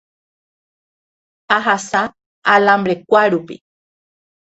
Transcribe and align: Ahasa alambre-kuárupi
Ahasa 1.57 2.01
alambre-kuárupi 2.53 3.55